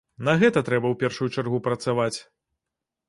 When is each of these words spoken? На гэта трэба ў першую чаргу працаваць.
На 0.27 0.33
гэта 0.43 0.63
трэба 0.69 0.87
ў 0.91 0.95
першую 1.03 1.29
чаргу 1.35 1.57
працаваць. 1.71 2.17